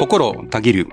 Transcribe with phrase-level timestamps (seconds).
[0.00, 0.88] 心たぎる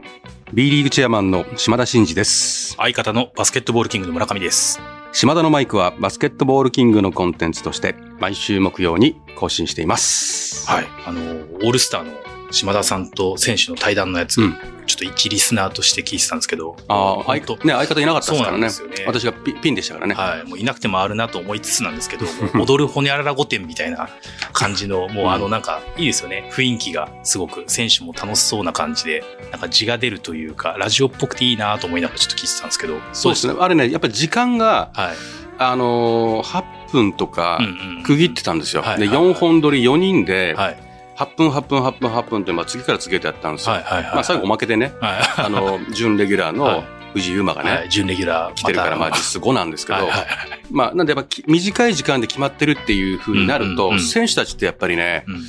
[0.51, 2.73] B リーグチェアマンの島田真二です。
[2.75, 4.81] 相方のバスケットボールキングの村上です。
[5.13, 10.69] 島田のマイクはバスケットボールキングのコンテンツとして毎週木曜に更新しています。
[10.69, 10.87] はい。
[11.05, 14.57] あの、オールスターの島田さんと選手の対談のやつ、うん
[14.87, 18.67] ちょっと一リスナーとして聞いてたんですけど、ああ、相本当ね、相方いなかったですからね。
[18.67, 20.15] ね私がピピンでしたからね。
[20.15, 20.47] はい。
[20.47, 22.25] もういなくてもあるなと思いつつなんですけど、
[22.57, 24.09] 踊るホニャララ御殿みたいな
[24.53, 26.49] 感じの、 もうあのなんかいいですよね。
[26.53, 33.55] 雰囲気がすごく選手も楽しそうな感じで、なんか字が出るというか、ラジオっぽくていいなと思いながらちょっと聞いてたんですけど、そうですね。
[33.59, 35.15] あれね、やっぱり時間が、はい。
[35.59, 37.59] あのー、8分とか
[38.03, 38.83] 区切ってたんですよ。
[38.83, 40.86] で、はいはい4本撮り4人で、はい。
[41.17, 43.73] 8分、8分、8分、8分って、まあ次から次へとやったんですよ。
[43.73, 44.15] はいはいはい。
[44.15, 45.17] まあ最後おまけでね、はい。
[45.41, 50.27] あの、準レギュラーはの藤井優馬がね、はい、準レギュラー来てるから、まあ実質5なんですけど、はいはいはい
[50.69, 55.41] まあなんでやっぱき短い時間で決まってるっていう風になると、うんうんうん選手たちってやっぱりね、うん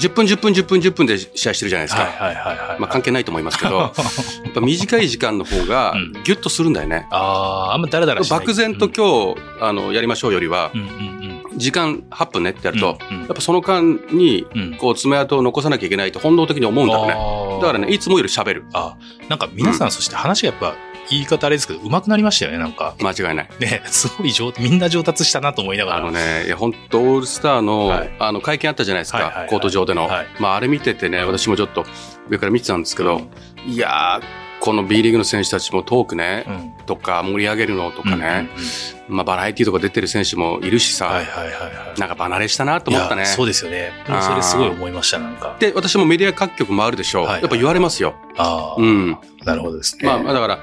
[0.00, 2.04] 10分、10分、10分、10分で試合してるじゃないですか。
[2.04, 2.80] はいはいはいはい。
[2.80, 3.78] まあ関係ないと思いますけど、
[4.44, 7.06] やっぱ短い時間の方がうんギュッとするんだよね。
[7.10, 8.40] ああ、あんまダラダラしない。
[8.40, 11.19] 漠然と今日、あの、やりましょうよりはう、んうんうん
[11.60, 14.76] 時間8分ねってやると、うんうんやっぱその間に、うん。
[14.76, 17.14] こう爪痕を残さなきゃいけないと本能的に思うんだよね。
[17.14, 18.64] ねだからね、いつもより喋る。
[18.72, 18.96] あ
[19.28, 20.74] なんか皆さん、そして話がやっぱ
[21.10, 22.94] 言い方あれですけど、上手くなりましたよね、なんか。
[23.00, 23.48] 間違いない。
[23.58, 25.98] ね、すごい上、みんな上達したなと思いながら。
[25.98, 30.06] あのね、いや、本当オールスターの、はいあの、会見あったじゃないですか、はいはいはいコート上での。
[30.06, 31.84] はいまあ、あれ見ててね、私もちょっと
[32.28, 33.22] 上から見てたんですけど、
[33.66, 36.54] いやー、この B リーグの選手たちもトークね、うん。
[36.54, 38.64] うんとか盛り上げるのとかね、うんうん
[39.08, 42.00] うんまあ、バラエティとか出てる選手もいるしさ、はいはいはいはい。
[42.00, 43.26] なんか離れしたなと思ったね。
[43.26, 43.92] そうですよね。
[44.06, 45.56] それすごい思いました、なんか。
[45.60, 47.22] で、私もメディア各局回るでしょう。
[47.24, 48.14] はいはいやっぱ言われますよ。
[48.36, 49.18] ああ、うん。
[49.44, 50.08] なるほどですね。
[50.08, 50.58] まあ、まあだから、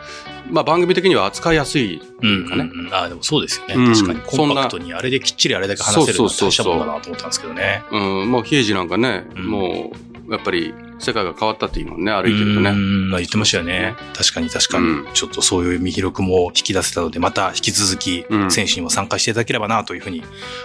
[0.49, 2.01] まあ番組的には扱いやすい。
[2.21, 3.75] うんうんかねうん、ああ、でもそうですよね。
[3.75, 4.19] うん確かに。
[4.19, 7.83] コンパクトにあれできっちりあれだけ話せるのは大したもんだなと思ったんですけどね。
[7.91, 9.91] うん、もう比江島なんかね、うんも
[10.27, 12.71] う、やっぱり世界が変わったっていうもんね、歩いてるとね。
[13.17, 13.95] 言ってましたよね。
[14.15, 20.23] 確かに確かに、うんちょっとそういう見広くも引き出せたので、また引き続きうん選手にも参加していただければなというふうに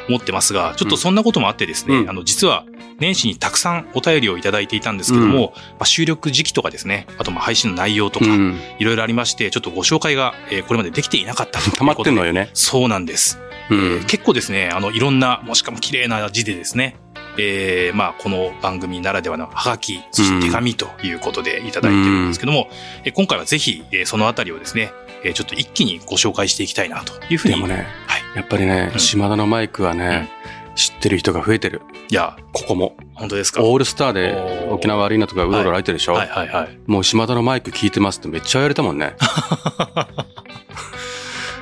[0.08, 2.64] 思ってますが、ちょっとそんなこともあってですね、うんあの、実は
[2.98, 11.78] 年始にたくさんお便りをいただいていたんですけども、まあ、収録時期とかですね、あとまあ配信の内容とか、うんいろいろありまして、ちょっとご紹介が、えーこれまでできていなかったということで。
[11.78, 12.50] 溜まってんのよね。
[12.54, 13.38] そうなんです。
[13.70, 14.04] うえーん。
[14.06, 16.96] 結構ですね、あの、いろんな、もしかも綺麗な字でですね、
[17.38, 22.68] えーまあ、この番組ならではのハガキ、そして手紙ということでいただいてるんですけども、
[23.04, 24.92] えー今回はぜひ、えーそのあたりをですね、
[25.24, 27.54] えーちょっと一気にご紹介していきたいなというふうに。
[27.54, 28.22] でもね、はい。
[28.36, 30.28] やっぱりね、うん島田のマイクはね、
[30.74, 31.80] 知ってる人が増えてる。
[32.10, 32.96] いや、ここも。
[33.14, 33.62] 本当ですか？
[33.62, 36.78] オールスターで沖縄アリーナとかうろうろ歩いてるでしょ、はいはいはい。
[36.86, 39.14] もう島田のマイク聞いてますってめっちゃ言われたもんね。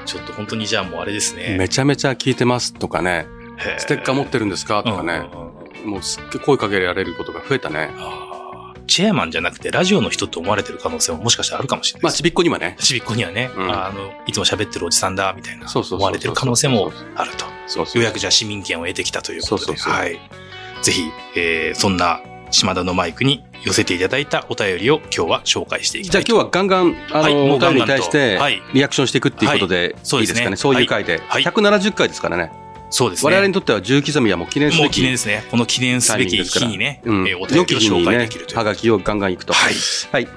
[0.06, 1.56] ちょっと本当にじゃあもうあれですね。
[1.58, 3.26] めちゃめちゃ聞いてますとかね、
[3.58, 5.49] へステッカー持ってるんですかとかね、うんうんうん
[5.84, 7.90] もうすっげえ声かけられることが増えたね。
[7.96, 8.40] あー
[8.90, 12.12] チェアマンじゃなくてラジオの人と思われてる可能性ももしかしたらあるかもしれないまあ。
[12.12, 12.76] ちびっこにはね。
[12.80, 17.44] ちびっこにはね、うんあの、いつも喋ってるおじさんだ、みたいな、そうそうそうそう思われてる可能性もあると。
[17.68, 18.02] そうそう。
[18.02, 20.18] ようやくじゃあ市民権を得てきたということで、そうそうそうはい。
[20.82, 21.02] ぜひ、
[21.36, 22.20] えー、そんな
[22.50, 30.56] 島田のマイクに寄せていただいたお便りを今日は紹介していきじゃあたいと今日はガンガン、あの、はいもうお便りにガンガンと対してはい、リアクションしていくっていうことで、はいそうですねいいですかね。
[30.56, 31.20] そういう回で。
[31.28, 32.50] はい170回ですからね。
[32.90, 33.32] そうですね。
[33.32, 35.44] 我々にとっては重刻みはもう記念すべもう記念きですね。
[35.50, 37.28] この記念すべき日にね、うん。
[37.28, 38.58] えーお便りを紹介できるという。
[38.58, 39.52] はがきをガンガンいくと。
[39.52, 39.74] はい。
[40.12, 40.28] はい。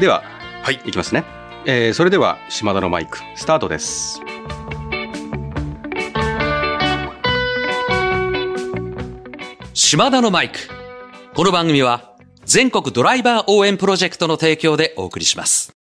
[0.00, 0.22] では、
[0.62, 0.80] はい。
[0.86, 1.24] いきますね。
[1.66, 4.20] えー、それでは、島田のマイク、スタートです。
[9.74, 10.58] 島田のマイク。
[11.34, 15.79] この番組は全国ドライバー応援プロジェクトの提供でお送りします。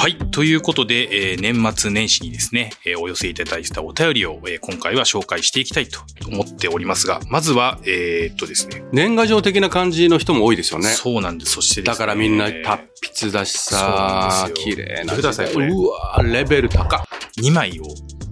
[0.00, 0.16] はい。
[0.16, 8.82] ということで、えー年末年始にですね、えーお寄せいただいたお便りを、えー今回は紹介していきたいと思っておりますが、まずは、えーっとですね。
[8.92, 10.88] 年賀状的な感じの人も多いですよね。
[10.88, 11.52] そうなんです。
[11.52, 17.00] そしてねだからみんな達筆だしさ綺麗な見てくださいこれうわレベル高っ。
[17.36, 17.84] 2枚を、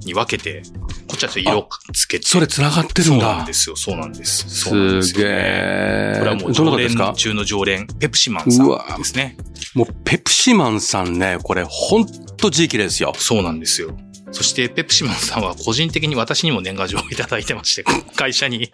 [0.06, 0.88] に分けて、こ
[1.18, 2.26] っちはちょっと色つけて。
[2.26, 3.36] それ繋がってるんだ。
[3.36, 3.76] なんですよ。
[3.76, 4.48] そうなんです。
[4.48, 6.14] そうなんですすげえ。
[6.18, 9.36] これはもう常連中の常連、ペプシマンさんですね。
[9.74, 12.06] もうペプシマンさんね、これほん
[12.36, 13.12] と字綺麗ですよ。
[13.16, 13.96] そうなんですよ。
[14.30, 17.84] そして、ペプシマンさんは個人的に私にも年賀状をいただいてまして、
[18.14, 18.70] 会社に。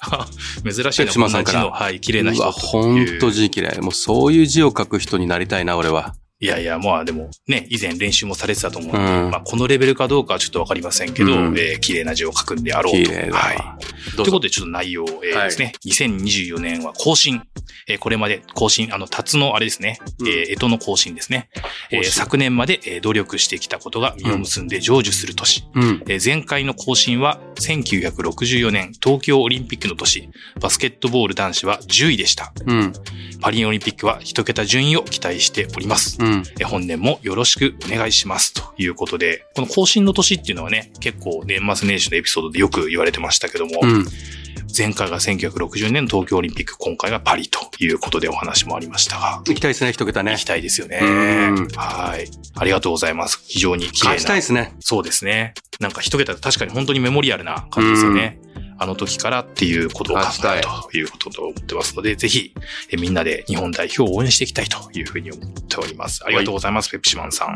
[0.64, 3.18] 珍しいな、ペプシマンさんからこんな字の、はい、綺麗な人うわ、とほんいう。
[3.18, 3.80] と字綺麗。
[3.80, 6.14] もうそういう字を書く人になりたいな、俺は。
[6.38, 13.10] いやいや、まあでもね、以前練習もされてたと思うので、うんまあこのレベルかどうかはちょっとわかりませんけど、うんえー綺麗な字を書くんであろうと。
[13.34, 14.16] はい。
[14.16, 17.42] ということで、ちょっと内容、えーはいですね、2024年は更新。
[17.88, 21.48] えーこれまで更新、あの、辰のあれですね、うんえー、干支の更新ですね。
[21.90, 25.64] えー昨年まで、えー努力してきたことが実を結んで成就する年。
[25.74, 26.02] うん。
[26.06, 30.30] えー前回の更新は1964年東京オリンピックの年、
[30.60, 32.52] バスケットボール男子は10位でした。
[32.66, 32.92] うん。
[33.40, 36.18] パリオリンピックは一桁順位を期待しております。
[36.20, 36.42] うん。
[36.60, 38.52] えー本年もよろしくお願いします。
[38.52, 44.06] ということで、この更新の年っていうのはね、結構年末年始のエピソードでよく言われてましたけども、うん。
[44.76, 50.44] 前回が1960年の東京オリンピック、今回がパリということでお話もありましたが、行きたいですね、一桁ね行き。
[50.44, 51.68] たいですよねうん。
[51.76, 52.28] はい。
[52.54, 53.42] ありがとうございます。
[53.46, 54.36] 非常に綺麗勝ちたいな。
[54.36, 54.74] ですね。
[54.80, 55.54] そうですね。
[55.80, 58.40] なんか一桁確かに本当にメモリアルな感じですよね。
[58.78, 60.22] あの時からっていうことを考
[60.54, 62.54] えるということと思ってますので、ぜひ、
[62.90, 66.24] えみんなで日本代表を応援していきたいというふうに思っております。
[66.26, 67.54] ありがとうございます、ペプシマンさん。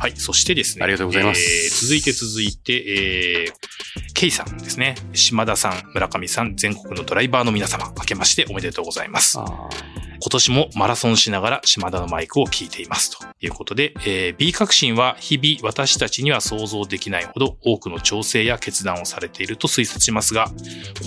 [0.00, 0.16] はい。
[0.16, 0.84] そしてですね。
[0.84, 4.94] ありがとうございますえー続いて続いて、えー、ケイさんですね。
[5.12, 9.38] 島田さん、村上さん、全国のドライバーの皆様、明けましておめでとうございます。
[9.38, 20.50] あ今年もマラソンしながら島田のマイクを聞いていますということで、えー B 革新は日々私たちには想像できないほど多くの調整や決断をされていると推察しますが、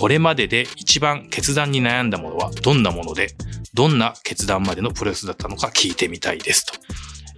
[0.00, 3.34] これまでで一番決断に悩んだものはどんなもので、
[3.74, 6.74] どんな決断までのプロセスだったのか聞いてみたいですと。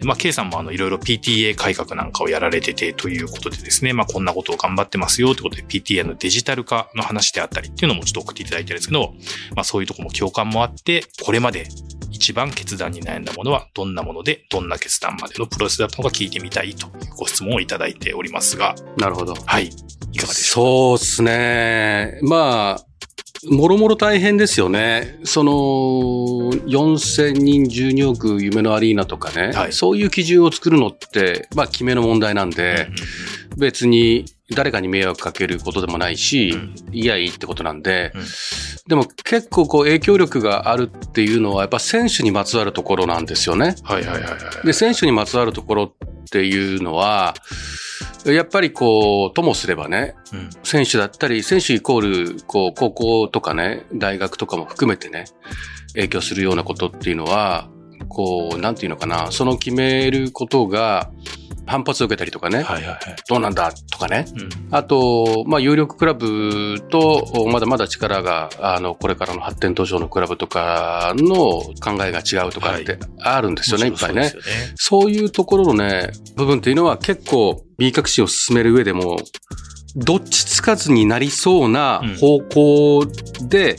[0.03, 9.15] まあ、K さんもあの、いろいろ PTA 改革なんかをやられててということでですね、まあ、こんなことを頑張ってますよということで PTA のデジタル化の話であったりっていうのもちょっと送っていただいてるんですけど、
[9.55, 11.69] まあ、そういうところも共感もあって、これまで
[12.11, 19.35] 一番決断に悩んだものはどんなもので、どんな決断までのプロセスだったのか聞いてみたいというご質問をいただいておりますが、ーなるほど。
[19.35, 19.67] はい。
[20.13, 22.19] いかがでしょうそうですね。
[22.23, 22.92] まあ、
[23.51, 25.19] もろもろ大変ですよね。
[25.25, 32.89] その、4000人12億夢のアリーナとかね、はいそういう基準を作るのって、まあ、決めの問題なんで、
[33.57, 38.23] 別に誰かに迷惑かけることでもないし、うんいやいいってことなんで、うん
[38.87, 43.77] でも結構こう影響力があるっていうのはやっぱ選手にまつわるところなんですよね。
[43.85, 44.67] はいはいはいはい。
[44.67, 45.95] で、選手にまつわるところ
[46.33, 47.35] っていうのは、
[48.25, 50.51] やっぱりこう、ともすればね、うん。
[50.63, 55.27] 選手だったり、選手イコール、こう、高校とかね、大学とかも含めてね、
[55.95, 57.69] 影響するようなことっていうのは、
[58.09, 61.11] こう、なんていうのかな、その決めることが
[61.67, 62.99] 反発を受けたりとかね、はいはいはい。
[63.29, 64.49] どうなんだとかね、うん。
[64.71, 74.33] あと、まあ、有力クラブと、まだまだ力が、あの、これからの発展途上のクラブとかの考えが違うとかってあるんですよね、いっぱいね。
[74.75, 79.19] そういうところのね、部分っていうのは結構 B 革新を進める上でも、
[79.97, 83.07] どっちつかずになりそうなうん方向
[83.49, 83.77] で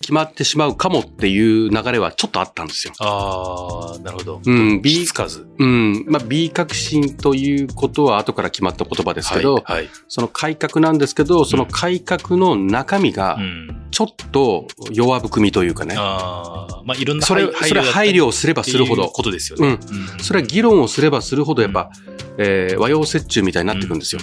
[0.00, 2.94] 決まってしまうかもっていう流れはちょっとあったんですよ。
[3.00, 4.40] ああ、なるほど。
[4.44, 5.46] うん、B つかず。
[5.58, 6.04] うん。
[6.08, 9.64] まあ、B 革新ということは後から決まった言葉ですけど、はい。
[9.64, 13.89] はいその改革なんですけど、その改革の中身がうん。
[14.00, 15.94] ちょっと弱含みというかね。
[15.98, 19.68] ああ、まあいろんなそれ、それ配慮をすればすするほど、ことですよね。
[19.68, 21.90] うんそれは議論をすればするほどやっぱ、
[22.38, 24.22] えー和洋折衷みたいになっていくんですよ。。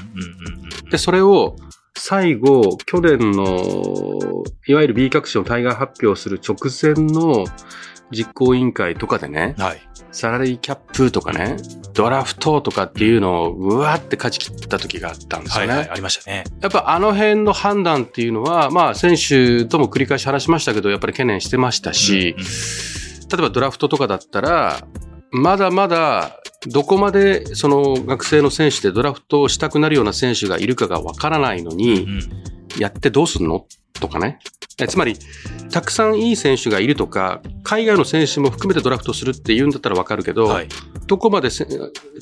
[0.90, 1.56] で、それを
[1.96, 7.46] 最後、去年の、いわゆる B 革新を対外発表する直前の
[8.12, 9.82] 実行委員会とかでね、はい。
[10.12, 11.58] サラリーキャップとかね、
[11.94, 15.70] ドラフトとかっていうのをうわーって勝ち切った時があったんですよね。
[15.70, 16.46] はいはい、ありましたね。
[16.62, 22.48] やっぱあの辺の判断っていうのは、まあ選手とも繰り返し話しましたけど、やっぱり懸念してましたし、うんうん
[23.30, 24.88] 例えばドラフトとかだったら、
[25.32, 32.20] まだまだどこまでその学生の選手でドラフトをしたくなるような選手がいるかがわからないのに、うん
[32.80, 33.66] やってどうすんの？
[33.94, 34.40] とかね。
[34.80, 35.18] えつまり、
[35.72, 40.68] たくさんいい選手がいるとか、海外の選手も含めてドラフトするって言うんだったらわかるけど、はい。
[41.08, 41.66] どこまでせ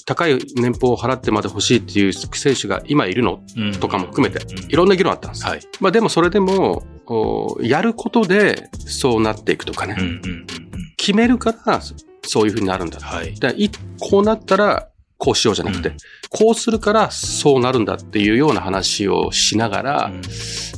[0.06, 3.42] 高い年俸を払ってまで欲しいっていう選手が今いるの？
[3.58, 5.46] うんとかも含めて、うんいろんな議論あったんです。
[5.46, 5.60] はい。
[5.82, 9.96] まあでもそれでも、おやることでそうなっていくとかね。
[10.00, 10.48] うんうんうんうん
[10.98, 11.82] 決めるから
[12.24, 13.00] そういうふうになるんだ。
[13.00, 13.36] はい。
[13.36, 13.70] だい
[14.00, 15.98] こうなったらこうしようじゃなくて、うん
[16.30, 20.22] こうするからそうなるんだっていうような話をしながら、うん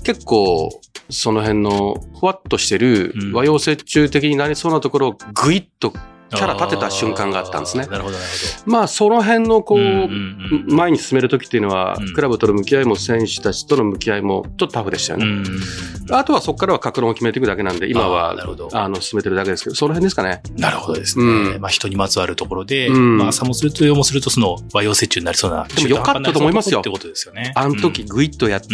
[0.04, 0.70] 結構
[1.10, 3.34] その辺のふわっとしてるうん。
[3.34, 5.94] 和洋折衷的になりそうなところをぐいっと
[6.30, 8.30] キャラ立てた瞬間があったんですねなるほど、なる
[8.66, 9.90] まあその辺のこう、ほど。
[9.90, 15.26] うんうんうん前に進めるときっていうのは、うんクラブとの向き合いも選手たちとの向き合いもちょっとタフでしたよね。
[15.26, 15.46] うん
[16.10, 18.36] あとはそこからは格論を決めていくだけなんで、今あは
[18.74, 20.42] あの進めてるだけですけど、その辺ですかね。
[20.58, 21.26] なるほどですね。
[21.26, 25.66] うんまあ人にまつわるところで、うんまあ朝もすると夜もするとその和洋折衷になりそうな。
[25.66, 27.52] でも良かったと思いますよってことですよね。
[27.56, 28.68] あの時グイッとやって、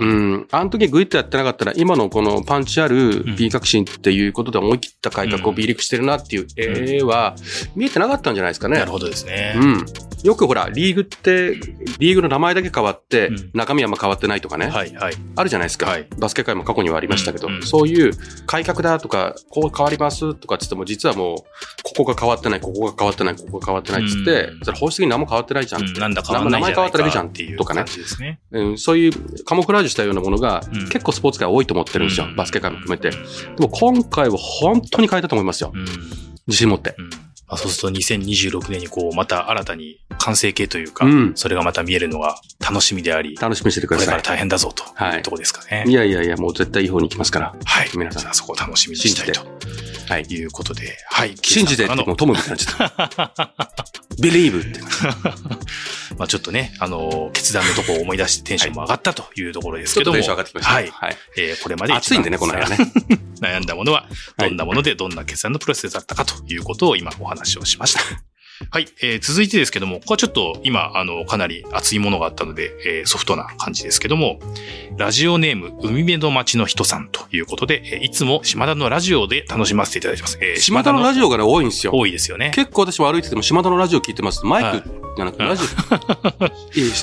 [0.00, 0.46] うん。
[0.50, 7.34] あの時グイッとやってなかったら、今のこのパンチあるうん B 革新っていうことで思い切った改革を B リーグしてるなってっていう絵は
[7.74, 8.78] 見えてなかったんじゃないですかね。
[8.78, 9.54] なるほどですね。
[9.56, 9.86] うん。
[10.24, 11.54] よくほら、リーグって、
[11.98, 14.68] リーグの名前だけ変わってうん、中身はあんま変わってないとかね。
[14.68, 15.14] はいはい。
[15.36, 18.12] あるじゃないですか、はいバスケ界も過去にはありましたけど、うんうんそういう
[18.46, 21.36] 改革だとか、こう変わりますとかっつっても、実はもう、
[21.82, 25.82] ここが変わってない、ここが変わってない、ここが変わってないっつって、うんそれ本質的に何も変わってないじゃん。
[25.82, 27.84] うんなんだ変わ名前変わっただけじゃんかっていうとかね。
[28.52, 33.10] うん、そういうカモフラージュしたようなものが、うん結構スポーツ界多いと思ってるんですよ、うんバスケ界も含めて。
[33.10, 33.16] で
[33.58, 35.72] も今回は本当に変えたと思いますよ。
[36.46, 36.94] 自信持って。
[36.98, 37.23] うん
[37.54, 44.06] まあ、そうすると2026年にこう、また新たに完成形というか、うんそれがまた見えるのが楽しみであり、楽しみにしててください。
[44.06, 45.84] これから大変だぞとはいいうところですかね。
[45.86, 47.54] いやいやいや、もう絶対いい方に行きますから。
[47.64, 47.90] はい。
[47.96, 49.40] 皆さんそこを楽しみにしたいと
[50.08, 50.22] はい。
[50.28, 51.34] いうことで、はい。
[51.42, 53.84] 信じてって、キーさんからのもうトムみたいになっちゃった。
[54.20, 54.80] believe って。
[56.18, 60.72] まあちょっとね、あの、決断のところを思い出してテンションも上がったというところですけども、テンション上がってきました。
[60.72, 60.88] はい。
[60.88, 61.16] はい。
[61.36, 62.92] えーこれまで暑いんでね、この辺はね。
[63.40, 64.06] 悩んだものは、
[64.38, 68.00] どんなものでどんな決断のプロセスだったかということを今お話をしました。
[68.70, 74.38] はい、えー続いてですけども、ここはちょっと今、あの、かなり熱いものがあったので、えーソフトな感じですけども、
[74.96, 80.38] ラジオネーム、海辺の町の人さんということで、えーいつも島田のラジオで楽しませていただいてます。
[80.40, 81.92] えー島田のラジオがね、多いんですよ。
[81.94, 82.52] 多いですよね。
[82.54, 84.46] 結構私も歩いてても島田のラジオ聞いてます。
[84.46, 85.64] マイクじゃなくて、ラジ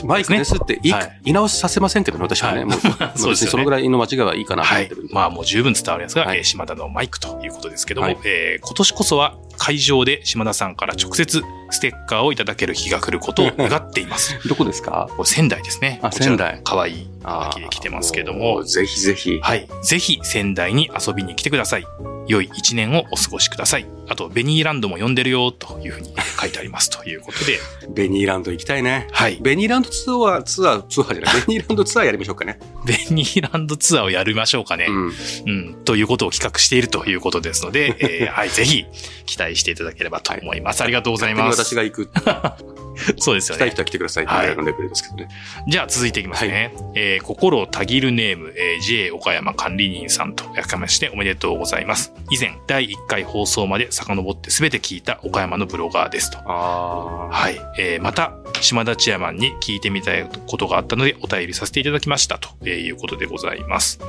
[0.03, 0.07] オ。
[0.07, 2.60] マイクですって言いはい直しさせませんけどね、私はね。
[2.60, 2.79] はいもう
[3.19, 5.07] そうですよねそのぐらいの間違いはいいかなとはい思ってるん。
[5.07, 5.13] で。
[5.13, 14.37] まあもう十分伝わるやつが、はいえー島田のマイクということですけども、はいえー今年こそは会場で島田さんから直接ステッカーをいただける日が来ることを願っています。
[14.47, 15.09] どこですか？
[15.25, 15.99] 仙台ですね。
[16.03, 18.63] あ仙台可愛い秋で来てますけども。
[18.63, 19.39] ぜひぜひ。
[19.41, 19.67] はい。
[19.83, 21.85] ぜひ仙台に遊びに来てください。
[22.27, 23.85] 良い一年をお過ごしください。
[24.07, 27.59] あと、ベニーランドも呼んでるよというふうに書いてありますということで。
[27.89, 29.07] ベニーランド行きたいね。
[29.11, 29.37] はい。
[29.41, 31.35] ベニーランドツアー、ツアー、ツアーじゃない。
[31.47, 32.59] ベニーランドツアーやりましょうかね。
[32.85, 34.85] ベニーランドツアーをやりましょうかね。
[34.87, 35.13] うん。
[35.45, 38.85] うん、ということを企画しているということですので、 えーはい、ぜひ
[39.25, 40.81] 期待していただければと思います。
[40.81, 41.60] ありがとうございます。
[41.65, 42.09] 私が行く。
[43.17, 43.59] そうですよね。
[43.59, 45.27] 来たい人は来てくださいっていうぐらいのレベルですけどね。
[45.67, 46.73] じゃあ続いていきますね。
[46.93, 52.13] えー心をたぎるネーム、えー JA 岡山管理人さんとやかましておめでとうございます。
[52.29, 56.37] 以前、第1回放送まで遡って全て聞いた岡山のブロガーですと。
[56.45, 57.59] あはい。
[57.79, 63.99] えーまた、島田チェアマンに聞いてみたいことがあったのでお便りさせていただきましたとえーいうことでございます。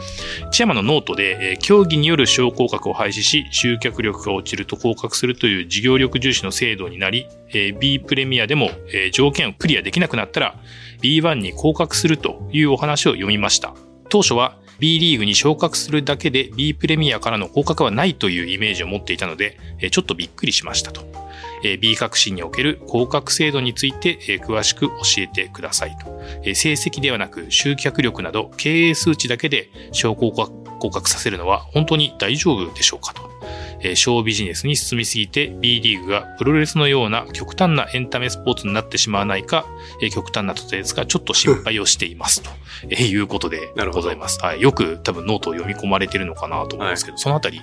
[0.50, 10.56] チェアマンのノートで、えー競技による昇降格を廃止し、集客力が落ちると降格するという事業力重視の制度になり、え B プレミアでも、え条件をクリアできなくなったら
[11.02, 13.74] B1 に降格するというお話を読みました。
[14.08, 19.58] 当初は B リーグに昇格するだけで B プレミアからの降格はないというイメージを持っていたので、
[19.90, 21.02] ちょっとびっくりしましたと。
[21.64, 26.20] え B 革新における降格制度について、詳しく教えてくださいと。
[26.44, 33.22] え成績ではなく集客力など経営数値だけで昇降格降格させるのは本当に大丈夫でしょうかと。
[33.84, 39.66] えーショービジネスに進みすぎて B リーグがプロレスのような極端なエンタメスポーツになってしまわないか、
[40.00, 42.50] えー極端な例えですがちょっと心配をしていますと、
[42.88, 44.38] えーいうことでございます。
[44.40, 44.60] はい。
[44.60, 47.60] よく多分ノートを読み込まれてるのかなと思うんですけど、そのあたり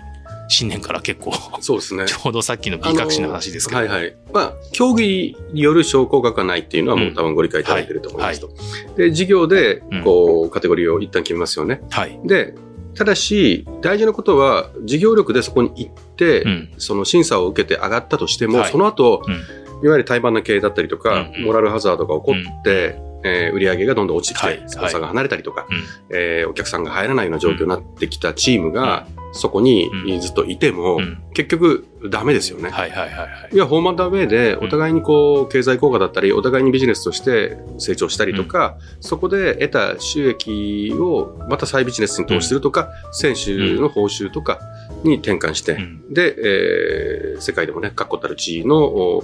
[0.49, 1.57] 新年から結構あ。
[1.61, 2.05] そうですね。
[2.09, 3.79] ちょうどさっきの B 革新の話ですけど。
[3.79, 4.15] はいはい。
[4.33, 8.49] まあ、競技による昇降額がないっていうのはもう多分ご理解いただいてると思いますと。
[8.97, 11.81] で、事業で、こう、カテゴリーを一旦決めますよね。
[11.91, 12.19] はい。
[12.25, 12.55] で、
[12.95, 16.69] ただし、大事なことは、事業力でそこに行って、うん。
[16.77, 18.71] その審査を受けて上がったとしても、はい。
[18.71, 19.33] その後、うん。
[19.33, 21.45] いわゆる怠慢な経営だったりとか、うんうん。
[21.45, 24.63] モラルハザードが起こって、えー売り上げがどんどん落ちてきて、はい。
[24.67, 25.83] スポンサーが離れたりとか、うん。
[26.09, 31.17] えーお客さんが入らないような状況になってきたチームが、そこにうんずっといても、うん。
[31.33, 32.69] 結局ダメですよね。
[32.69, 33.49] はいはいはいはい。
[33.53, 44.59] いや、フォーマットアウェイで、お互いにこう、経済効果だったり、お互いにビジネスとして成長したりとか、そこで得た収益をまた再ビジネスに投資するとか、選手の報酬とか
[45.03, 49.23] に転換して、うんで、えー世界でもね、確固たる地位のお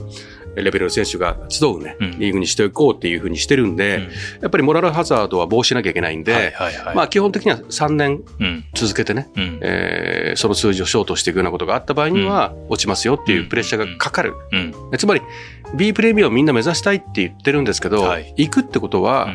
[0.55, 4.07] レベルの選手が集うね、うんリーグにしていこうっていうふうにしてるんで、
[4.41, 6.53] やっぱりモラルハザードは防止しなきゃいけないんで。
[6.95, 8.65] まあ基本的には3年うん。
[8.73, 9.59] 続けてね、うん。
[9.61, 14.33] えーその数字をショートしていくようなことがあった場合には、落ちますよっていうプレッシャーがかかる。
[14.51, 14.73] うん。
[14.97, 15.21] つまり、
[15.75, 19.29] B プレミアをみんな目指したいって言ってるんですけど、はい行くってことは、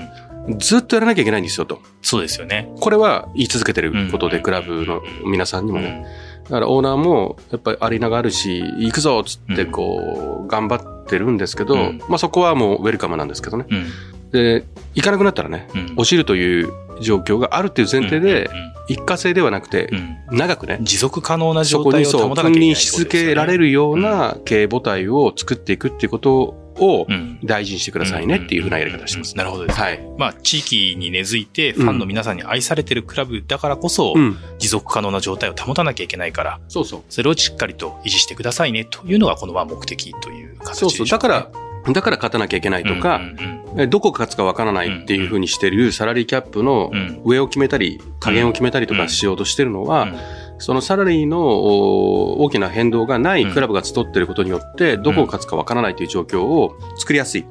[0.59, 1.81] ずっとやらなきゃいけないんですよと。
[2.03, 2.71] そうですよね。
[2.81, 5.91] これは言い続けてることで、うんクラブの皆さんにうもね。
[5.91, 6.03] ん。
[6.45, 13.67] だからオーナーも、やっぱりアリーナがあるし、行くぞっつってうんこう、頑張ってるんですけど、うんまあそこはもうウェルカムなんですけどね。
[13.71, 13.87] うん。
[14.33, 15.95] で、行かなくなったらね、うん。
[15.97, 16.69] 落ちるという
[17.01, 18.49] 状況があるっていう前提で、
[18.89, 19.91] 一過性ではなくて。
[20.31, 23.65] 長くね、持続可能なそ状態をこにそう、保たなきゃいけない君臨し続けられる。
[23.67, 29.37] るような経営母体を作っていくっていうことをうん大事にしてくださいねっていうふうなやり方をしてます。
[29.37, 29.79] なるほどです。
[29.79, 30.01] はい。
[30.19, 34.37] まあ、地域に根付いて、ファンの皆さんに愛されてるクラブだからこそ、うん。
[34.59, 37.03] 持続可能な状態を保たなきゃいけないから、そうそう。
[37.09, 41.07] それをしっかりと維持してくださいねというのが、このまあ目的という形でしょそうそう。
[41.07, 41.51] だから、
[41.93, 43.21] だから勝たなきゃいけないとか、
[43.89, 50.09] どこ勝つかわからないっていうふうにしてるサラリーキャップのうん上を決めたり、加減を決めたりとかしようとしてるのは、
[50.61, 57.47] そのサラリーのお大きな変動がないクラブが集っていることによって、どこが勝つかわからないという状況を作りやすい。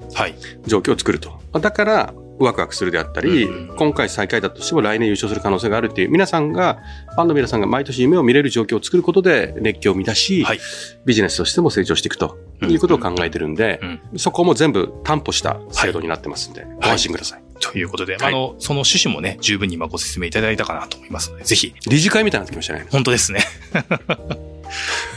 [0.66, 1.40] 状況を作ると。
[1.60, 3.76] だから、ワクワクするであったり、うん。
[3.76, 6.80] 今回最下位だとしても来年優勝する可能性があるっていう、皆さんが、
[7.16, 10.60] ファンの皆さんが毎年夢を見れる状況を作ることで熱狂を満たし、はい。
[11.06, 13.80] ビジネスとしても成長していくということを考えてるんで、
[14.14, 14.20] うん。
[14.20, 17.49] そこも全部担保した制度になってますんで、ご安心ください。
[17.60, 22.88] ということで、はいあの、その趣旨もね、十分に今ご説明いただいたかなと思いますので、ぜひ、理事会みたいになってきましたね。
[22.92, 23.40] 本当ですね。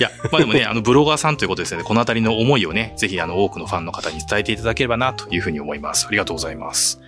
[0.01, 6.07] いや、まあでもね、あの、ブロガーさんということですので、このあたりの思いをね、ぜひ、あの、多くのファンの方に伝えていただければな、というふうに思います。
[6.07, 7.01] ありがとうございます。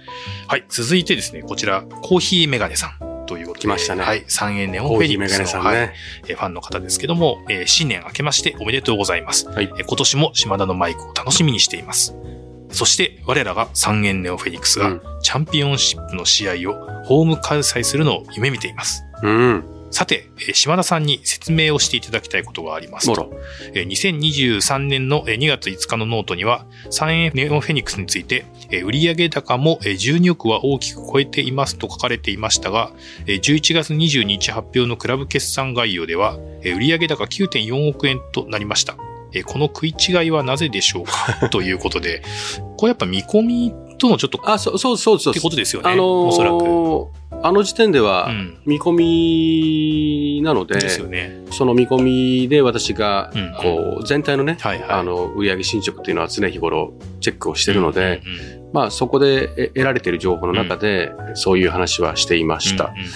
[0.47, 3.15] はい、続いてですね、こちら、コーヒーメガネさん。
[3.27, 3.61] ということで。
[3.63, 4.25] 来ましたねはい。
[4.29, 5.69] 三円ネオンフェニックスの、ね。
[5.69, 5.93] はい
[6.29, 9.49] えーファンの方ですけども、えー新年明けましておめでとうございます。
[9.49, 12.15] はいえー今年も島田のマイクを楽しみにしています。
[12.75, 19.05] そして、我らが三遠ネオフェニックスがうん、チャンピオンシップの試合をホーム開催するのを夢見ています。
[19.23, 19.65] うん。
[19.91, 23.27] さて、えー島田さんに説明をしていただきたいことがありますと。
[23.27, 23.41] もろ。
[23.75, 32.91] えー2023年のえー2月5日のノートには、三遠ネオフェニックスについて、えー売上高もえー12億は大きく超えていますと書かれていましたが、
[33.27, 38.97] えー11月22日発表のクラブ決算概要では、えー売上高9.4億円となりました。
[39.35, 41.49] えーこの食い違いはなぜでしょうか？
[41.51, 42.23] ということで、
[42.77, 45.33] これやっぱ見込みとのちょっとあ、そう、そう、そう、そう。
[45.33, 45.91] ってことですよね。
[45.91, 47.25] あのーおそらく。
[47.43, 48.59] あの時点ではうん。
[48.65, 48.93] 見込
[50.39, 51.45] みなので、ですよね。
[51.51, 52.03] その見込
[52.43, 54.89] みで私がうん、こう、全体のね、はいはい。
[54.91, 62.87] あの、売上進捗っていうのは常日頃チェックをしてるので、うんうんまあそこでえ得られている情報の中で、そういう話はしていました。
[62.87, 63.09] うんうんうん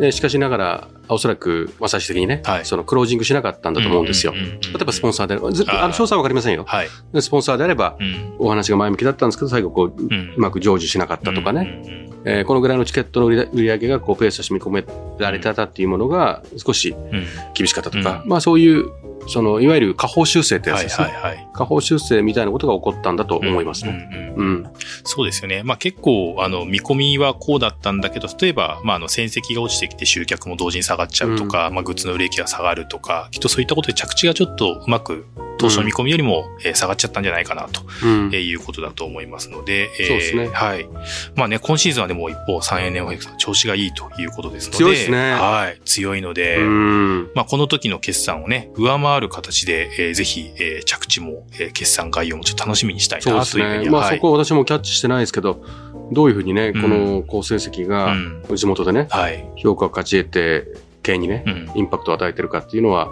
[0.00, 4.32] でしかしながら、おそらく、まあ最終的にね、はいそのクロージングしなかったんだと思うんですよ。
[4.32, 6.64] うんうんうんうん例えばスポンサーであれば、ずあの詳細はわかりませんよ。
[6.66, 6.88] はい。
[7.12, 11.82] でスポンサーであれば、うんお話が前向きだったんですけど、最後こう、ううんまく成就しなかったとかね。
[11.84, 14.84] うんうんうんえーこのぐらいのチケットの売り上げがこうペースとして見込め
[15.18, 18.90] られてたっていうものが少しうん厳しかったとか、うんまあそういう、
[19.26, 21.06] その、いわゆる下方修正ってやつはいですね。
[21.08, 21.48] はいはい。
[21.54, 24.08] 下方修正みたいなことが起こったんだと思いますね。
[24.12, 24.70] うんうんうんうん。
[25.04, 25.62] そうですよね。
[25.62, 35.26] まあ結構、あの、見込みはこうだったんだけど、例えば、まああの、戦績が落ちてきて集客も同時に下がっちゃうとか、まあグッズの売れ行きが下がるとか、きっとそういったことで着地がちょっとうまく、
[35.58, 40.88] 当初の見込みよりも、えー下がっちゃったんじゃないかなと、うんえーいうことだと思いますので、えーそうですねはい。
[41.36, 45.80] まあね、今シーズンはでも一方、3円年保育さん調子がいいということですので、強いですねはい。
[45.84, 47.30] 強いので、うん。
[47.34, 53.84] まあ、この時の決算をね、上回る形で、えーぜひ、えー着地も、えー決算概要もちょっと楽しみにしたいなというふうに。
[53.84, 53.90] ね。
[53.90, 55.64] まあはいそこは私もキャッチしてないですけど、
[56.12, 58.14] どういうふうにね、うんこの好成績がう
[58.52, 59.44] ん地元でね、はい。
[59.56, 60.64] 評価を勝ち得て、
[61.02, 61.70] 経営にねう、ん。
[61.76, 63.08] インパクトを与えてるかっていうのは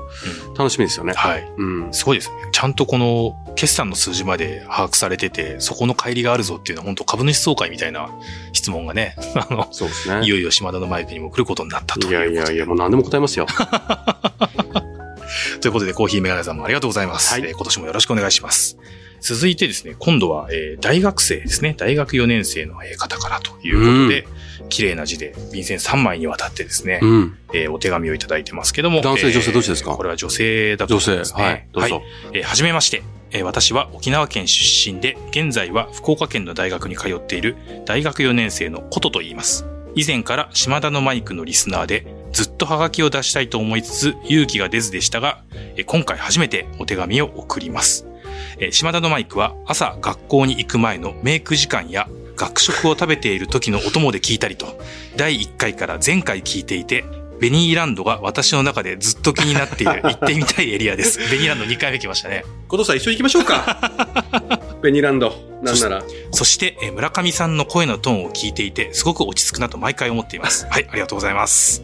[0.59, 1.15] 楽しみですよね。
[1.15, 1.49] はい。
[1.57, 1.93] うん。
[1.93, 2.35] すごいですね。
[2.53, 8.11] ちゃんとこの決算の数字まで把握されてて、そこの乖離があるぞっていうのは本当株主総会みたいな
[8.53, 10.27] 質問がね、 あの、そうですね。
[10.27, 12.35] いよいよ島田のマイクにも来ることになったというい。
[12.35, 13.47] やいやいや、もう何でも答えますよ。
[15.61, 17.33] ということで、コーヒーメガネさんもありがとうございます。
[17.33, 18.77] はいえー今年もよろしくお願いします。
[19.21, 21.75] 続いてですね、今度は、えー大学生ですね。
[21.77, 24.27] 大学4年生のえー方からということで、
[24.69, 27.37] 綺麗な字で、便箋3枚にわたってですね、うん。
[27.53, 29.01] えーお手紙をいただいてますけども。
[29.01, 29.91] 男性女性どっちですか？
[29.93, 31.11] これは女性だと女性。
[31.13, 31.43] 思いますね。
[31.45, 31.67] はい。
[31.73, 32.03] どうぞ。
[32.33, 33.03] えーはじめまして。
[33.31, 39.67] えー私は沖縄県出身で、現在は福岡県の大学に通っている大学4年生のことと言います。
[39.95, 48.07] 以前から島田のマイクのリスナーで、ずっとハガキを出したいと思いつつ勇気が出ずでしたが、えー今回初めてお手紙を送ります。
[48.59, 54.79] えー島田のマイクは朝学校に行く前のメイク時間や学食を食べている時のお供で聞いたりと、
[55.17, 57.05] 第1回から前回聞いていて、
[57.41, 61.19] ベニーランドが私の中でずっと気になっている行ってみたいエリアです。
[61.31, 62.45] ベニーランド2回目来ましたね。
[62.69, 64.61] 後藤さん一緒に行きましょうか。
[64.83, 65.33] ベニーランド。
[65.63, 66.05] なんなら。
[66.31, 70.67] そして、えー村上さんの声のトーンを聞いていて、すごく落ち着くなと毎回思っています。
[70.71, 71.83] はい、ありがとうございます。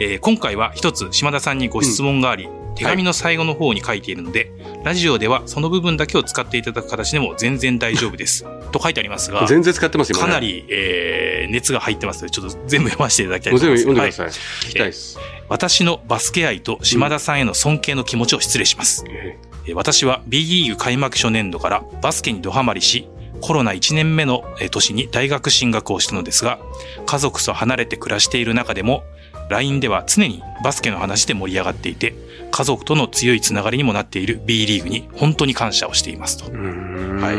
[0.00, 4.50] えー今回は一つ島田さんにご質問があり、手紙の最後の方に書いているので、
[4.82, 8.44] ラジオではその部分だけを使っていただく形でも全然大丈夫です。
[8.72, 10.40] と書いてありますが、全然使ってますよ、今ねかな。
[10.40, 13.84] り、えー熱が入ってますので、ちょっと全部読ませていただきたいと思います。
[13.84, 14.68] 全部読んでくだはいさい。
[14.68, 15.18] 聞きたいです。
[15.48, 19.04] 私のバスケ愛と島田さんへの尊敬の気持ちを失礼します。
[19.08, 23.08] ええー私は B リーグ開幕初年度からバスケにドハマりし、
[23.40, 26.58] コロナ1年目のえー年に大学進学をしたのですが、
[27.06, 29.04] 家族と離れて暮らしている中でも、
[29.50, 32.14] LINE では常にバスケの話で盛り上がっていて、
[32.50, 36.44] 家族との強いつながりにもなっている B リーグに本当に感謝をしていますと。
[36.44, 37.36] はい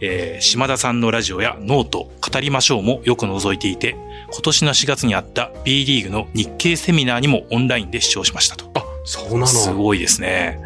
[0.00, 3.96] えー島田さんのラジオやノート、語りましょうもよく覗いていて、
[4.32, 8.83] 今年の4月にあった B リーグの日経セミナーにもオンラインで視聴しましたと。
[9.04, 10.60] あ、そうなのすごいですね。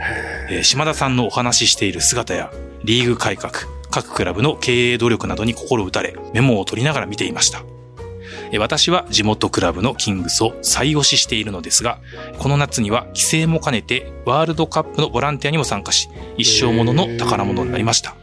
[0.51, 2.51] へえー島田さんのお話ししている姿や、
[2.85, 3.53] リーグ改革、
[3.91, 7.63] 各クラブの経営努力などに心打たれ、メモを取りながら見ていました。
[8.51, 11.99] えー私は地元クラブのキングスを再推ししているのですが、
[12.39, 18.15] この夏には帰省も兼ねてワールドカップのボランティアにも参加し、一生ものの宝物になりました。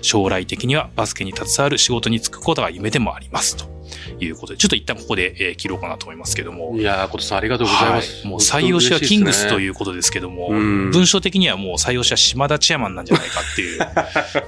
[0.00, 3.56] 将来的にはバスケに携わる仕事に就くことが夢でもあります。
[3.56, 3.73] と
[4.20, 6.76] いうことで、ちょっと一旦ここで、えー切ろうかなと思いますけども。
[6.78, 8.22] いやー、ことさんありがとうございます。
[8.22, 9.60] はいもう採用しはキングスとう。
[9.60, 13.80] いうことですけども、うん文章的にはもう採用しは島田チェアマンなんじゃないかっていう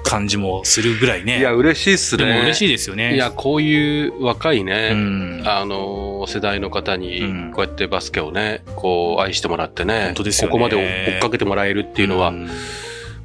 [0.02, 1.38] 感じもするぐらいね。
[1.40, 2.24] いや、嬉しいっすね。
[2.26, 3.14] でも嬉しいいですよね。
[3.14, 5.42] いや、こういう若いうね、ん。
[5.46, 12.50] あの、世代の方にうん、こうやってバスケをね、こう、愛してもらってね、本当ですよねここまで追っかけてもらえるっていうのはう、ん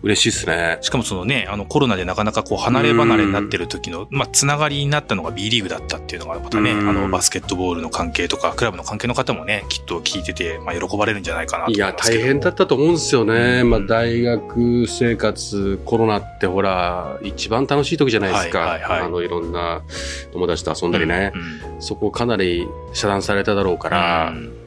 [0.04, 0.78] 嬉しいですね。
[0.82, 12.24] しかもそのね、あのコロナでなかなかこう離れ離れになってる時の、まあ、つながりになったのが B リーグだったっていうのがまたね、うんあのバスケットボールの関係とか、クラブの関係の方もね、きっと聞いてて、まあ、喜ばれるんじゃないかなと思いや、いますけど。
[12.24, 13.62] 大変だったと思うんですよね。
[13.62, 18.60] うんまあ、大学生活、コロナってほら、一番楽しい時じゃないですか。
[18.60, 19.82] はいはいはいあの、いろんな
[20.32, 21.32] 友達と遊んだりね。
[21.36, 24.61] うんそこかなり遮断されただろうから、うん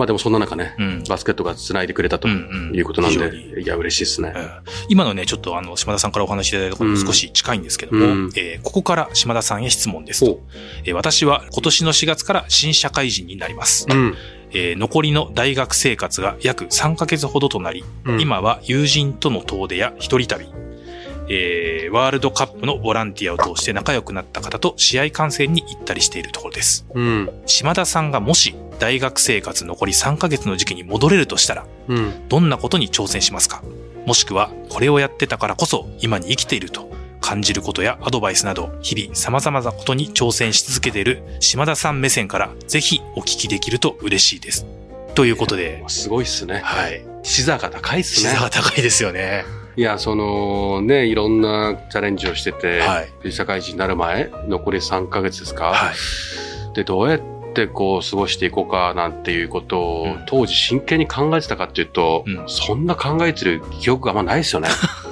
[0.00, 4.32] まあでもそんな中ね、うんバスケットが繋いでくれたとうんうんいうことなん非常で、にいや、嬉しいですね。
[4.34, 10.40] えー今のね、ちょっとあの、島田さんからお話しいただいたことに少し近いんですけども、うんえーここから島田さんへ質問ですと。
[10.86, 13.86] えー私は今年の4月から新社会人になります。
[13.90, 14.14] うん。
[14.52, 20.46] えー残りの大学生活が約3ヶ月ほどとなり、うん、今は友人との遠出や一人旅、
[21.32, 26.86] えーワールドカップのボランティアを通して仲良くなった方と試合観戦に行ったりしているところです。
[26.94, 27.30] うん。
[27.46, 32.28] 島田さんがもし大学生活残り3ヶ月の時期に戻れるとしたら、うん。
[32.28, 33.62] どんなことに挑戦しますか？
[34.06, 36.90] もしくは、これをやってたからこそ今に生きていると
[37.20, 44.66] 感じることやアドバイスなど、日々様々なことに挑戦し続けている島田さん目線から、ぜひお聞きできると嬉しいです。
[45.14, 46.60] ということで、すごいっすね。
[46.64, 47.04] はい。
[47.22, 48.42] 視座が高いっすね視座。
[48.42, 49.44] が高いですよね。
[49.76, 56.74] いや、そのね、いろんなチャレンジをしてて、はい社会人になる前、残り3ヶ月ですか、はい。
[56.74, 57.20] で、どうやっ
[57.54, 64.68] てこう過ごしていこうかなんていうことを、うん当時真剣に考えてたかっていうと、うんそんな考えてる記憶があんまないですよね。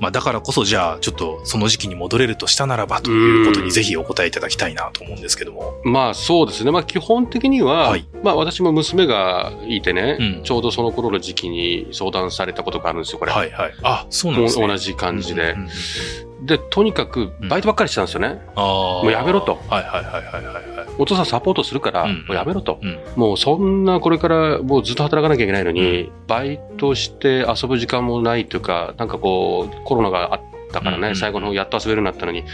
[0.00, 5.74] まあだからこそじゃあちょっとその時期に戻れるとしたならばということにぜひお答えいただきたいなと思うんですけども。
[5.84, 6.70] まあそうですね。
[6.70, 13.32] まあ基本的には、はいまあ私も娘がいてね、うんちょうどその頃の時期に相談されたことがあるんですよ、これ。
[13.32, 13.74] はいはい。
[13.82, 14.66] あ、そうなんですね。
[14.66, 15.58] 同じ感じでうん。
[15.60, 18.38] うんうんで、とにかくバイトばっかりしてたんですよね。
[18.54, 19.02] ああ。
[19.02, 20.73] もうやめろとはいはいはいはいはいはい。
[20.98, 22.78] お父さんサポートするから、うんもうやめろと。
[22.82, 22.98] うん。
[23.16, 30.40] もうそんなこれからもうずっと働かなきゃいけないのに、バイトして遊ぶ時間もないというか、なんかこう、コロナがあっ
[30.72, 32.44] たからね、うん最後の方やっと遊べるようになったのに、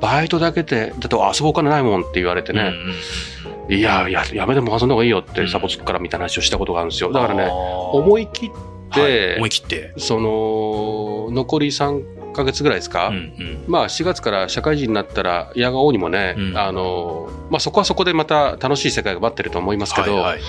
[0.00, 2.72] バイトだけで、だって遊ぶお金ないもんって言われてうんね、
[3.68, 7.12] いや、や、やめても遊んだ方がいいよってサポつくからみたいな話をしたことがあるんですよ。
[7.12, 8.50] だからね、思いい切っ
[8.90, 9.92] はいて、思い切って。
[9.98, 13.64] その、残り3ヶ月ぐらいですか、うんうん。
[13.66, 16.58] まあ4月から社会人になったら、いやがおうにもね、うん。
[16.58, 20.40] あの、まあそこはそこでまた楽しい世界が待ってると思いますけど、はいはい。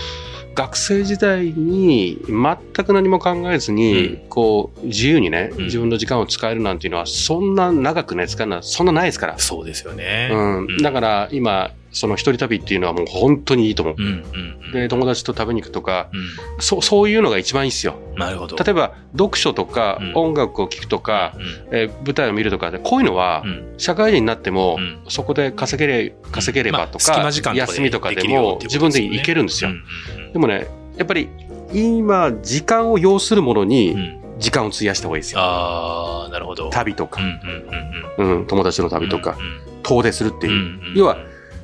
[0.55, 4.29] 学生時代に全く何も考えずに、うん。
[4.29, 5.63] こう自由にね、うん。
[5.65, 10.29] 自分の時間を使えるなんていうのはそんな長くね使えるのはそんなないですから、そうですよね。
[10.31, 10.57] うん。
[10.57, 10.77] うん。
[10.77, 14.71] だから今その一人旅っていうのはもう本当にいいと思う、うんうんうん。
[14.71, 16.09] で友達と食べに行くとか
[16.57, 17.95] うそそういうのが一番いいですよ。
[18.15, 18.19] ん。
[18.19, 18.55] なるほど。
[18.55, 20.13] 例えば読書とか、うん。
[20.15, 21.33] 音楽を聴くとか、
[21.71, 21.77] うん。
[21.77, 23.73] えー舞台を見るとかでこういうのは、うん。
[23.77, 24.99] 社会人になっても、うん。
[25.07, 31.27] そこで稼げれ稼げればとまあ隙か,、間時間とかで休みとかでもっていう自分で行けるんですよ、うんうんでもねやっぱり
[31.73, 33.99] 今時間を要するものに、うん。
[33.99, 35.41] うん時間を費やした方がいいですよ。
[35.41, 36.69] ああ、なるほど。
[36.69, 38.39] 旅とか、うんうんうんうん。
[38.39, 39.81] うん、友達の旅とか、うん。
[39.83, 40.53] 遠出するっていう。
[40.53, 40.93] うんうん。
[40.95, 41.17] 要は、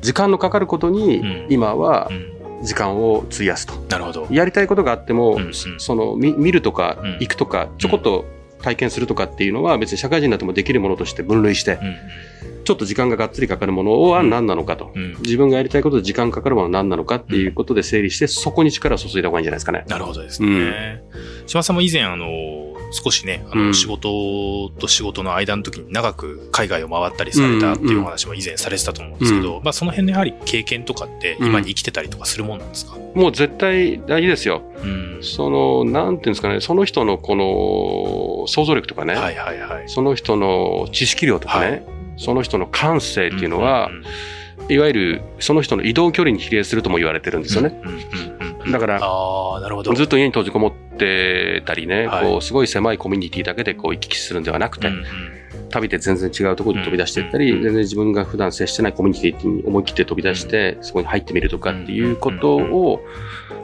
[0.06, 1.48] 時間のかかることに、うん。
[1.50, 2.32] 今はうん。
[2.64, 3.74] 時間を費やすと。
[3.90, 4.28] なるほど。
[4.32, 5.38] やりたいことがあっても、
[5.78, 7.12] その見見るとかうん。
[7.20, 8.26] 行くとか、ちょこっと
[8.62, 11.96] 体験するとかっていうのは別に社会人になってもできるものとして分類して、うん
[12.66, 14.92] ちょっと時間ががっつりかかるものは何なのかと。
[14.94, 15.04] うん。
[15.04, 19.86] うん自分がやりたいことで時間かかるものは何なのかっていうことで整理して、そこに力を注いだ方がいいんじゃないですかね。
[19.88, 21.02] なるほどですね。
[21.46, 22.26] 島さんも以前、あの、
[22.92, 23.74] 少しね、あの、うん。
[23.74, 34.62] 仕事と仕事の間の時に長く海外を回ったりされたっていうお話も以前されてたと思うんですけど、まあその辺のやはり経験とかって今に生きてたりとかするもんなんですか、もう絶対大事ですよ。
[34.82, 39.90] うん、その、なんていうんですかね、その人のこの想像力とかね、はいはいはい。
[39.90, 43.90] その人の知識量とかね、はいその人の感性っていうのは、
[44.70, 47.80] いわゆるその人の移動距離に比例するとも言われてるんですよね。
[48.72, 49.00] だから。
[49.96, 55.06] ずっと家に閉じこもってたりね、はいこうすごい狭いコミュニティだけでこう行き来するんではなくて、うんうん
[55.68, 63.02] 旅で全然違うところに飛び出していったり、うん全然自分が普段接してないコミュニティに思い切って飛び出して、そこに入ってみるとかっていうことを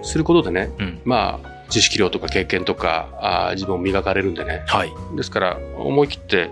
[0.01, 1.01] することでね、うん。
[1.05, 4.63] まあ、知識量とか経験とか、あー自分を磨かれるんでね。
[4.67, 4.91] はい。
[5.15, 6.49] ですから、思い切って、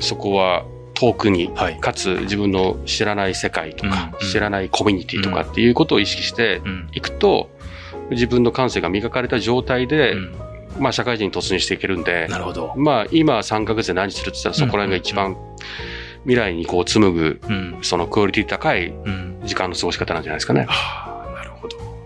[0.00, 1.80] そこは遠くに、はい。
[1.80, 6.88] かつ自分の知らない世界とか、うん知らないコミュニティとかっていうことを意識してうん。
[6.92, 7.50] いくと、
[8.10, 10.34] 自分の感性が磨かれた状態で、うん
[10.78, 12.74] まあ社会人に突入していけるんで、なるほど。
[12.76, 15.36] まあ今3ヶ月で何するって言ったらそこら辺が一番
[16.22, 17.78] 未来にこう紡ぐ、うん。
[17.82, 19.40] そのクオリティ高いうん。
[19.44, 20.64] 時間の過ごし方なんじゃないですかね。
[20.68, 21.13] はあ、なるほど。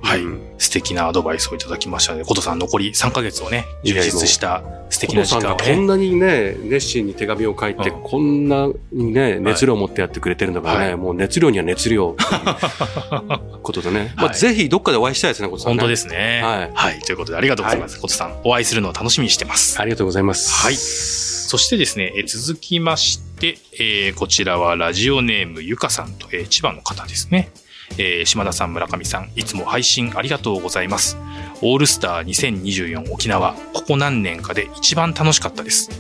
[0.09, 0.23] はい。
[0.23, 5.49] うん素敵なアドバイスをいただきましたので、ことさん残り3ヶ月をね、充実した素敵な時間をね。
[5.51, 14.13] がこんなにね、熱心に手紙を書いて、うんこんなにね、熱量を持ってやってくれてるんだからね、はいもう熱量には熱量っていうことでね。
[14.19, 15.79] まあ、はいぜひどっかでお会いしたいですね、ことさん、ね。。
[15.79, 16.41] 本当ですすね。
[16.43, 16.99] はいはい。
[17.01, 18.01] ということでありがとうございます。
[18.01, 19.81] ことさん、お会いするのを楽しみにしてます。
[19.81, 20.51] ありがとうございます。
[20.51, 27.51] はいそしてですね、え続きまして、えーこちらはラジオネームゆかさんと、えー千葉の方ですね。
[27.97, 31.17] えー島田さん、村上さん、いつも配信ありがとうございます。
[31.63, 35.91] オールスター2024沖縄、ここ何年かで一番楽しかったです。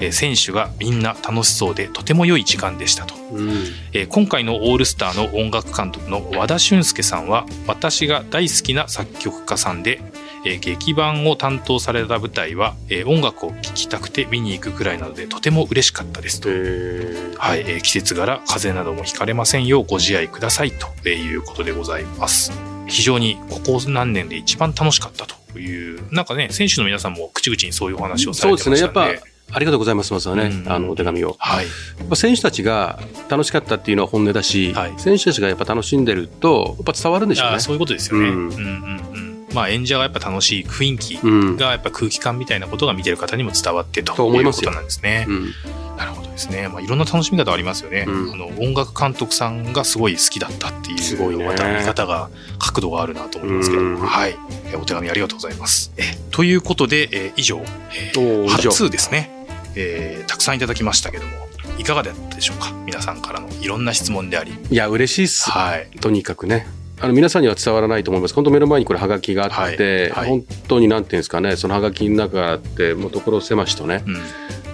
[0.00, 3.14] えー選手がみんな楽しそうでとても良い時間でしたと。
[3.32, 3.50] うん。
[3.92, 10.00] えー今回のオールスターの音楽監督の和田俊介さんは私が大好きな作曲家さんで、
[10.44, 16.48] えー劇版を担当された舞台は、えー音楽を聴きたくて見に行くくらいなのでとても嬉しかったですと。
[16.50, 22.52] えーはい、えー季節柄風邪などもひかれませんようご自愛くださいということでございます。
[22.86, 28.78] 非常にここ何年で一番楽しかったという、なんかね、選手の皆さんも口々にそういうお話をされてましたので。
[28.78, 31.34] そうですねやっありがとうございます、まずはね、うんあの、お手紙を。
[31.38, 31.66] はい。
[32.14, 37.60] 選手たちが楽しかったっていうのは本音だし、はい選手たちがやっぱ楽しんでると、やっぱ伝わるんでしょうね。
[37.60, 38.28] そういうことですよね。
[38.28, 38.60] ううんんうんう
[38.94, 39.07] ん
[39.54, 41.56] まあ演者がやっぱ楽しい雰囲気うん。
[41.56, 45.24] がやっぱ空気感みたいなことが見てる方にも伝わってということなんですね。
[45.28, 45.52] うん。
[45.96, 46.68] なるほどですね。
[46.68, 48.04] まあいろんな楽しみ方ありますよね。
[48.06, 54.36] うんあの音楽監督さんがすごい好きだったっていうすごいねまた見方が角度があるなと思いますけど、うんはい。
[54.72, 55.92] えお手紙ありがとうございます。
[55.96, 57.60] えということで、え以上、
[57.94, 59.30] えー、初通ですね、
[59.74, 61.30] えーたくさんいただきましたけども、
[61.78, 62.72] いかがだったでしょうか？
[62.86, 64.52] 皆さんからのいろんな質問であり。
[64.70, 65.50] いや、嬉しいっす。
[65.50, 65.88] はい。
[66.00, 66.66] とにかくね。
[67.00, 68.34] あの、皆さんには伝わらないと思います。
[68.34, 74.16] 本当目の前にこれハガキがあって、はいはい本当になんていうんですかね、そのハガキの中って、もう所狭しとね、うん。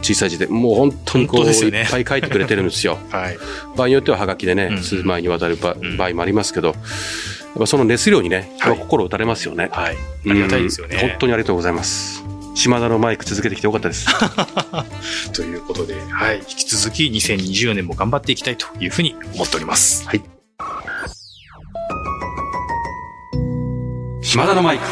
[0.03, 2.99] 小さい字で、もう本当にこう、ねいっぱい書いてくれてるんですよ。
[3.11, 3.39] はい。
[3.77, 6.77] 場合によってはハガキでね、うん数枚にわたる場ん場合もありますけど、やっ
[7.59, 9.69] ぱその熱量にね、はい心打たれますよね。
[9.71, 9.97] はい。
[9.97, 10.97] ありがたいですよね。
[10.97, 12.25] うん本当にありがとうございます。
[12.55, 14.07] 島田のマイク続けてきてよかったです。
[15.33, 16.39] ということで、はい。
[16.39, 20.07] 引き続き2020年も頑張っていきたいというふうに思っております。
[20.07, 20.23] はい。
[24.35, 24.85] 島田のマイク。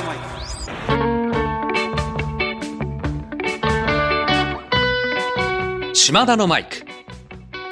[5.97, 6.85] 島田のマイク。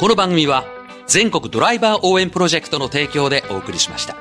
[0.00, 0.64] この番組は
[1.06, 4.19] 全国ドライバー応援プロジェクトの提供でお送りしました。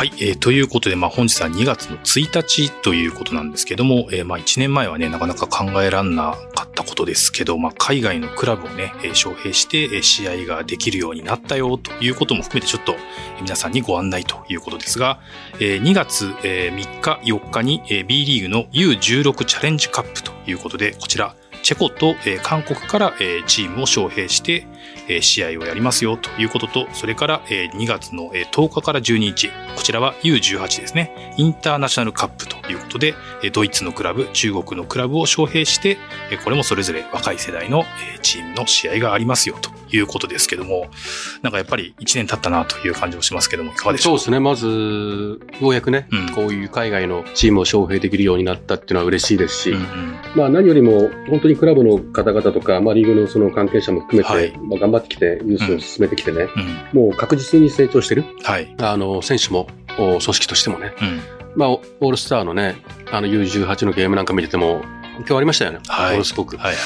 [0.00, 12.94] はい、えーということで、まあ、本日は2月の1日ということなんですけども、えーまあ、1年前はね、なかなか考えらんなかったことですけど、まあ、海外のクラブをね、えー招聘して、えー試合ができるようになったよということも含めて、ちょっと、
[13.42, 15.20] 皆さんにご案内ということですが、
[15.56, 23.14] えー2月、えー3日、4日に、えー B リーグの U16 チャレンジカップということで、こちら、チェコと、韓国から、
[23.46, 24.66] チームを招聘して、
[25.20, 33.14] 試合をやりますよということと、それから、えー2月の、えー10日から12日、こちらは U18 ですね、インターナショナルカップということで、
[33.52, 35.98] ドイツのクラブ、中国のクラブを招聘して、
[36.44, 37.84] これもそれぞれ若い世代の、
[38.22, 39.79] チームの試合がありますよと。
[39.96, 40.88] いうことですけども、
[41.42, 44.40] なんかやっぱり1年経ったなという感じもしますけども、いかがでしょうそうですね。
[44.40, 46.28] まず、ようやくね、うん。
[46.34, 50.14] こういう海外のチームを招聘できるようになったっていうのは嬉しいですし、うんうん。
[50.34, 54.52] まあ何よりも本当にクラブの方々とか、まあリーグのその関係者も含めて、はい。
[54.58, 56.48] まあ頑張ってきて、ニュースを進めてきてね、
[56.92, 57.00] うん。
[57.00, 58.24] もう確実に成長してる。
[58.42, 58.74] はい。
[58.80, 61.20] あの、選手も、お組織としてもね、うん。
[61.56, 62.76] まあ、オオールスターのね、
[63.10, 64.82] あの U18 のゲームなんか見てても、
[65.20, 65.80] 今日ありましたよね。
[65.88, 66.56] はいものすごく。
[66.56, 66.76] はいはい。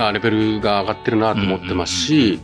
[0.00, 2.40] あレベルが上がってるなと思ってますし、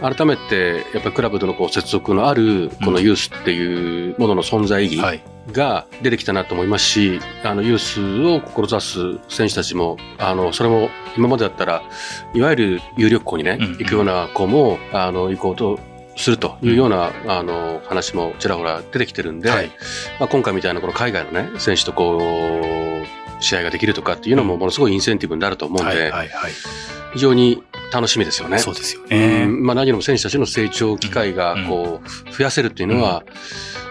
[0.00, 5.22] 改めて、やっぱりクラブとのこう接続のある、このユースっていうものの存在意義はい。
[5.52, 11.82] が出てきたなと思いますし、あの、ユースを志す選手たちも、あの、それも今までだったら、
[12.34, 15.80] いわゆる有力校にね、うんうん行くような子も、あの、行こうと
[16.16, 19.70] するというような、あの、話もちらほら出てきてるんで、はい
[20.20, 22.91] まあ、今回みたいなこの海外のね、選手とこう、
[23.42, 26.12] 試合ができるとかっていうのもものすごいインセンティブになると思うんで。
[27.12, 28.58] 非常に楽しみですよね。
[28.58, 29.42] そうですよね。
[29.44, 33.22] うんまあ、何よりも選手たちの成長機会がうんこう増やせるっていうのは、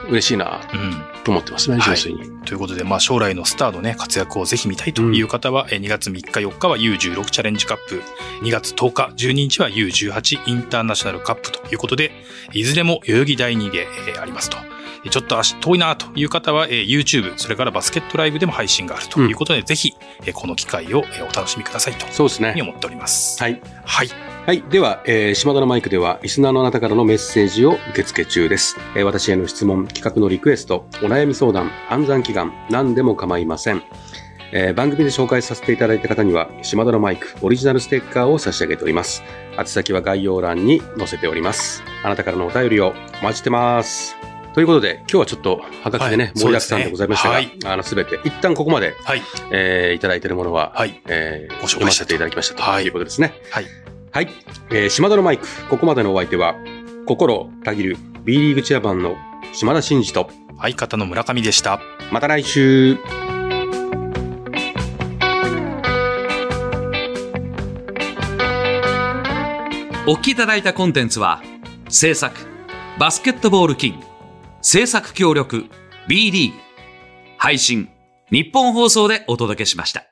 [0.09, 1.23] 嬉しいなうん。
[1.23, 2.21] と思ってますね、純粋に。
[2.45, 8.01] ということで、まあ将来のスターのね、活躍をぜひ見たいという方は、えー2月3日4日は U16 チャレンジカップ、
[8.43, 12.11] 2月10日12日は U18 インターナショナルカップということで、
[12.53, 14.57] いずれも代々木第2で、えーありますと。
[15.05, 19.93] えちょっと足遠いなという方は、えー YouTube、それからバスケットライブでも配信があるということで、ぜひ、
[20.25, 22.61] えーこの機会をえーお楽しみくださいというそうですふうにね。
[22.61, 23.41] 思っております。
[23.41, 23.61] はい。
[23.85, 24.09] はい。
[24.45, 24.63] はい。
[24.69, 28.77] では、えー、島田のマイクでは、リスナーのあなたからのメッセージを受付中です。
[28.95, 33.83] えー私への質問、企画のリクエスト、お悩み相談、暗算祈願、何でも構いません。
[34.53, 39.23] えー番組で紹介させていただいた方には、島田のマイク、オリジナルステッカーを差し上げております。
[39.57, 41.83] 宛先は概要欄に載せております。
[42.03, 44.30] あなたからのお便りをお待ちしてます。
[44.53, 49.21] ということで、今日はちょっと、はがきでね、はい盛りだくさんでございましたが、そうですあの、すべて、一旦ここまで、はい。
[49.51, 51.01] えーいただいているものは、はい。
[51.07, 53.33] えーご紹介読ませていただきましたとはいいうことですね。
[53.49, 53.65] はい。
[54.11, 54.27] はい。
[54.71, 56.55] えー島田のマイク、ここまでのお相手は、
[57.05, 59.15] 心たぎる B リーグチェアマンの
[59.53, 61.79] 島田真二と、相方の村上でした。
[62.11, 62.97] また来週。
[70.07, 71.41] お聞きいただいたコンテンツは、
[71.89, 72.35] 制作、
[72.99, 74.05] バスケットボールキング、
[74.61, 75.65] 制作協力、
[76.07, 76.51] BD、
[77.37, 77.89] 配信、
[78.31, 80.10] 日本放送でお届けしました。